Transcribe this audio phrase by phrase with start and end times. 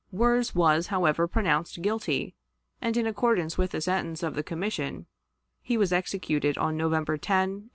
[0.11, 2.33] Wirz was, however, pronounced guilty,
[2.81, 5.05] and, in accordance with the sentence of the commission,
[5.61, 7.69] he was executed on November 10, 1865.